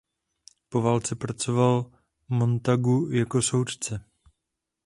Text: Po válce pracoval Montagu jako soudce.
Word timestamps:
Po 0.69 0.81
válce 0.81 1.15
pracoval 1.15 1.91
Montagu 2.29 3.07
jako 3.11 3.41
soudce. 3.41 4.05